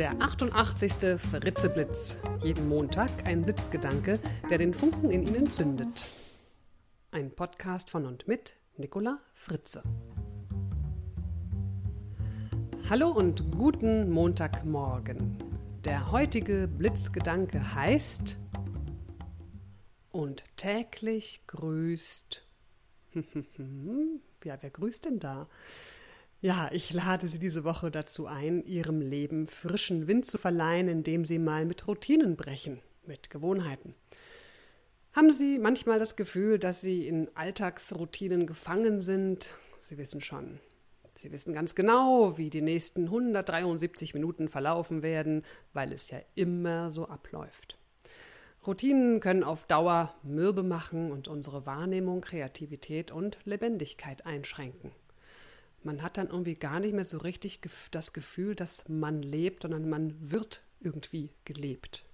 Der 0.00 0.18
88. 0.18 1.20
Fritzeblitz. 1.20 2.16
Jeden 2.42 2.70
Montag 2.70 3.10
ein 3.26 3.42
Blitzgedanke, 3.42 4.18
der 4.48 4.56
den 4.56 4.72
Funken 4.72 5.10
in 5.10 5.26
Ihnen 5.26 5.50
zündet. 5.50 6.10
Ein 7.10 7.30
Podcast 7.30 7.90
von 7.90 8.06
und 8.06 8.26
mit 8.26 8.56
Nicola 8.78 9.18
Fritze. 9.34 9.82
Hallo 12.88 13.10
und 13.10 13.52
guten 13.52 14.10
Montagmorgen. 14.10 15.36
Der 15.84 16.10
heutige 16.10 16.66
Blitzgedanke 16.66 17.74
heißt 17.74 18.38
und 20.12 20.44
täglich 20.56 21.42
grüßt. 21.46 22.46
ja, 24.44 24.56
wer 24.62 24.70
grüßt 24.70 25.04
denn 25.04 25.20
da? 25.20 25.46
Ja, 26.42 26.70
ich 26.72 26.94
lade 26.94 27.28
Sie 27.28 27.38
diese 27.38 27.64
Woche 27.64 27.90
dazu 27.90 28.26
ein, 28.26 28.64
Ihrem 28.64 29.02
Leben 29.02 29.46
frischen 29.46 30.06
Wind 30.06 30.24
zu 30.24 30.38
verleihen, 30.38 30.88
indem 30.88 31.26
Sie 31.26 31.38
mal 31.38 31.66
mit 31.66 31.86
Routinen 31.86 32.36
brechen, 32.36 32.80
mit 33.04 33.28
Gewohnheiten. 33.28 33.94
Haben 35.12 35.32
Sie 35.32 35.58
manchmal 35.58 35.98
das 35.98 36.16
Gefühl, 36.16 36.58
dass 36.58 36.80
Sie 36.80 37.06
in 37.06 37.28
Alltagsroutinen 37.34 38.46
gefangen 38.46 39.02
sind? 39.02 39.58
Sie 39.80 39.98
wissen 39.98 40.22
schon. 40.22 40.60
Sie 41.14 41.30
wissen 41.30 41.52
ganz 41.52 41.74
genau, 41.74 42.38
wie 42.38 42.48
die 42.48 42.62
nächsten 42.62 43.04
173 43.04 44.14
Minuten 44.14 44.48
verlaufen 44.48 45.02
werden, 45.02 45.44
weil 45.74 45.92
es 45.92 46.08
ja 46.08 46.20
immer 46.36 46.90
so 46.90 47.06
abläuft. 47.06 47.76
Routinen 48.66 49.20
können 49.20 49.44
auf 49.44 49.64
Dauer 49.64 50.14
mürbe 50.22 50.62
machen 50.62 51.12
und 51.12 51.28
unsere 51.28 51.66
Wahrnehmung, 51.66 52.22
Kreativität 52.22 53.10
und 53.10 53.36
Lebendigkeit 53.44 54.24
einschränken. 54.24 54.92
Man 55.82 56.02
hat 56.02 56.18
dann 56.18 56.28
irgendwie 56.28 56.56
gar 56.56 56.80
nicht 56.80 56.94
mehr 56.94 57.04
so 57.04 57.18
richtig 57.18 57.60
das 57.90 58.12
Gefühl, 58.12 58.54
dass 58.54 58.88
man 58.88 59.22
lebt, 59.22 59.62
sondern 59.62 59.88
man 59.88 60.14
wird 60.20 60.62
irgendwie 60.80 61.30
gelebt. 61.44 62.04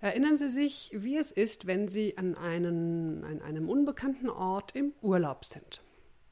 Erinnern 0.00 0.36
Sie 0.36 0.48
sich, 0.48 0.90
wie 0.94 1.18
es 1.18 1.30
ist, 1.30 1.66
wenn 1.66 1.88
Sie 1.88 2.16
an, 2.16 2.34
einen, 2.34 3.22
an 3.24 3.42
einem 3.42 3.68
unbekannten 3.68 4.30
Ort 4.30 4.74
im 4.74 4.94
Urlaub 5.02 5.44
sind. 5.44 5.82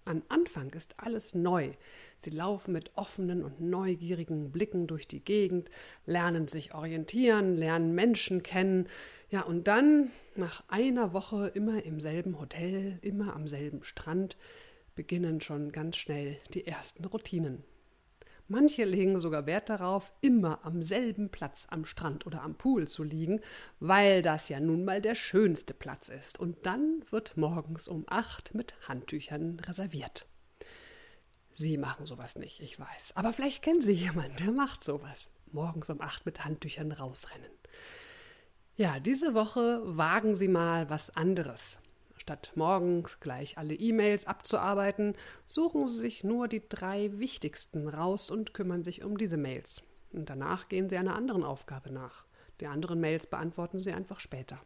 An 0.06 0.22
Anfang 0.28 0.70
ist 0.70 0.94
alles 0.96 1.34
neu. 1.34 1.72
Sie 2.16 2.30
laufen 2.30 2.72
mit 2.72 2.92
offenen 2.94 3.44
und 3.44 3.60
neugierigen 3.60 4.50
Blicken 4.50 4.86
durch 4.86 5.06
die 5.06 5.20
Gegend, 5.20 5.68
lernen 6.06 6.48
sich 6.48 6.72
orientieren, 6.72 7.58
lernen 7.58 7.94
Menschen 7.94 8.42
kennen. 8.42 8.88
Ja, 9.28 9.42
und 9.42 9.68
dann, 9.68 10.10
nach 10.34 10.64
einer 10.68 11.12
Woche 11.12 11.48
immer 11.48 11.84
im 11.84 12.00
selben 12.00 12.40
Hotel, 12.40 12.98
immer 13.02 13.36
am 13.36 13.46
selben 13.46 13.84
Strand, 13.84 14.38
beginnen 14.98 15.40
schon 15.40 15.70
ganz 15.70 15.96
schnell 15.96 16.40
die 16.54 16.66
ersten 16.66 17.04
Routinen. 17.04 17.62
Manche 18.48 18.84
legen 18.84 19.20
sogar 19.20 19.46
Wert 19.46 19.68
darauf, 19.68 20.12
immer 20.22 20.64
am 20.64 20.82
selben 20.82 21.30
Platz 21.30 21.68
am 21.70 21.84
Strand 21.84 22.26
oder 22.26 22.42
am 22.42 22.56
Pool 22.56 22.88
zu 22.88 23.04
liegen, 23.04 23.40
weil 23.78 24.22
das 24.22 24.48
ja 24.48 24.58
nun 24.58 24.84
mal 24.84 25.00
der 25.00 25.14
schönste 25.14 25.72
Platz 25.72 26.08
ist. 26.08 26.40
Und 26.40 26.66
dann 26.66 27.04
wird 27.10 27.36
morgens 27.36 27.86
um 27.86 28.06
acht 28.08 28.56
mit 28.56 28.74
Handtüchern 28.88 29.60
reserviert. 29.60 30.26
Sie 31.52 31.78
machen 31.78 32.04
sowas 32.04 32.34
nicht, 32.34 32.58
ich 32.58 32.80
weiß. 32.80 33.12
Aber 33.14 33.32
vielleicht 33.32 33.62
kennen 33.62 33.80
Sie 33.80 33.92
jemanden, 33.92 34.36
der 34.38 34.50
macht 34.50 34.82
sowas. 34.82 35.30
Morgens 35.52 35.88
um 35.90 36.00
acht 36.00 36.26
mit 36.26 36.44
Handtüchern 36.44 36.90
rausrennen. 36.90 37.52
Ja, 38.74 38.98
diese 38.98 39.32
Woche 39.34 39.80
wagen 39.84 40.34
Sie 40.34 40.48
mal 40.48 40.90
was 40.90 41.14
anderes. 41.14 41.78
Statt 42.28 42.52
morgens 42.56 43.20
gleich 43.20 43.56
alle 43.56 43.72
E-Mails 43.72 44.26
abzuarbeiten, 44.26 45.14
suchen 45.46 45.88
Sie 45.88 45.96
sich 45.96 46.24
nur 46.24 46.46
die 46.46 46.60
drei 46.68 47.10
wichtigsten 47.18 47.88
raus 47.88 48.30
und 48.30 48.52
kümmern 48.52 48.84
sich 48.84 49.02
um 49.02 49.16
diese 49.16 49.38
Mails. 49.38 49.82
Und 50.12 50.28
danach 50.28 50.68
gehen 50.68 50.90
Sie 50.90 50.98
einer 50.98 51.14
anderen 51.14 51.42
Aufgabe 51.42 51.90
nach. 51.90 52.26
Die 52.60 52.66
anderen 52.66 53.00
Mails 53.00 53.24
beantworten 53.24 53.78
Sie 53.78 53.92
einfach 53.92 54.20
später. 54.20 54.60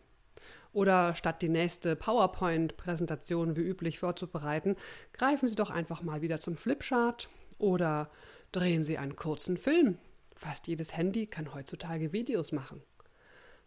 Oder 0.73 1.15
statt 1.15 1.41
die 1.41 1.49
nächste 1.49 1.95
PowerPoint-Präsentation 1.95 3.55
wie 3.55 3.61
üblich 3.61 4.01
vorzubereiten, 4.01 4.75
greifen 5.13 5.47
Sie 5.47 5.55
doch 5.55 5.71
einfach 5.71 6.03
mal 6.03 6.21
wieder 6.21 6.41
zum 6.41 6.57
Flipchart 6.57 7.29
oder 7.59 8.11
drehen 8.51 8.83
Sie 8.83 8.99
einen 8.99 9.15
kurzen 9.15 9.57
Film. 9.57 9.99
Fast 10.35 10.67
jedes 10.67 10.97
Handy 10.97 11.29
kann 11.29 11.55
heutzutage 11.55 12.13
Videos 12.13 12.51
machen. 12.51 12.83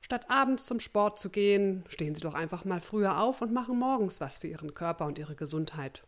Statt 0.02 0.30
abends 0.30 0.66
zum 0.66 0.80
Sport 0.80 1.18
zu 1.18 1.30
gehen, 1.30 1.84
stehen 1.88 2.14
Sie 2.14 2.22
doch 2.22 2.36
einfach 2.36 2.64
mal 2.64 2.80
früher 2.80 3.20
auf 3.20 3.42
und 3.42 3.52
machen 3.52 3.80
morgens 3.80 4.22
was 4.22 4.38
für 4.38 4.48
Ihren 4.48 4.74
Körper 4.74 5.06
und 5.06 5.18
Ihre 5.18 5.36
Gesundheit. 5.36 6.04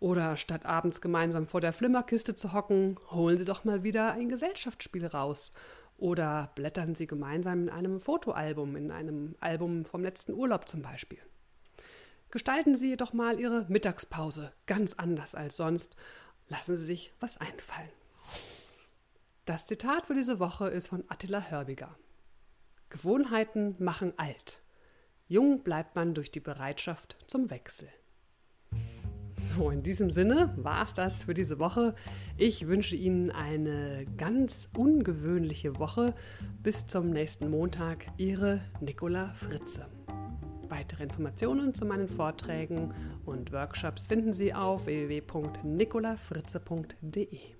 Oder 0.00 0.36
statt 0.36 0.64
abends 0.64 1.00
gemeinsam 1.00 1.46
vor 1.46 1.60
der 1.60 1.72
Flimmerkiste 1.72 2.34
zu 2.34 2.52
hocken, 2.52 2.98
holen 3.10 3.36
Sie 3.36 3.44
doch 3.44 3.64
mal 3.64 3.82
wieder 3.82 4.12
ein 4.12 4.28
Gesellschaftsspiel 4.28 5.06
raus. 5.06 5.52
Oder 5.98 6.52
blättern 6.54 6.94
Sie 6.94 7.08
gemeinsam 7.08 7.64
in 7.64 7.70
einem 7.70 8.00
Fotoalbum, 8.00 8.76
in 8.76 8.92
einem 8.92 9.34
Album 9.40 9.84
vom 9.84 10.02
letzten 10.02 10.32
Urlaub 10.32 10.68
zum 10.68 10.82
Beispiel. 10.82 11.18
Gestalten 12.30 12.76
Sie 12.76 12.96
doch 12.96 13.12
mal 13.12 13.40
Ihre 13.40 13.66
Mittagspause 13.68 14.52
ganz 14.66 14.94
anders 14.94 15.34
als 15.34 15.56
sonst. 15.56 15.96
Lassen 16.48 16.76
Sie 16.76 16.84
sich 16.84 17.12
was 17.20 17.38
einfallen. 17.38 17.90
Das 19.44 19.66
Zitat 19.66 20.06
für 20.06 20.14
diese 20.14 20.38
Woche 20.38 20.68
ist 20.68 20.88
von 20.88 21.04
Attila 21.08 21.40
Hörbiger. 21.40 21.96
Gewohnheiten 22.90 23.76
machen 23.78 24.12
alt. 24.16 24.62
Jung 25.26 25.62
bleibt 25.62 25.94
man 25.94 26.14
durch 26.14 26.30
die 26.30 26.40
Bereitschaft 26.40 27.18
zum 27.26 27.50
Wechsel. 27.50 27.88
So, 29.36 29.70
in 29.70 29.82
diesem 29.82 30.10
Sinne 30.10 30.54
war 30.56 30.84
es 30.84 30.94
das 30.94 31.24
für 31.24 31.34
diese 31.34 31.60
Woche. 31.60 31.94
Ich 32.36 32.66
wünsche 32.66 32.96
Ihnen 32.96 33.30
eine 33.30 34.06
ganz 34.16 34.70
ungewöhnliche 34.76 35.78
Woche. 35.78 36.14
Bis 36.62 36.86
zum 36.86 37.10
nächsten 37.10 37.50
Montag, 37.50 38.06
Ihre 38.16 38.62
Nicola 38.80 39.32
Fritze. 39.34 39.86
Weitere 40.68 41.04
Informationen 41.04 41.72
zu 41.72 41.86
meinen 41.86 42.08
Vorträgen 42.08 42.92
und 43.24 43.52
Workshops 43.52 44.06
finden 44.06 44.32
Sie 44.32 44.52
auf 44.52 44.86
www.nicolafritze.de. 44.86 47.57